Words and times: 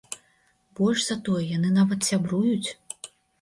Больш 0.79 0.99
за 1.09 1.17
тое, 1.27 1.41
яны 1.57 1.69
нават 1.77 2.09
сябруюць. 2.09 2.69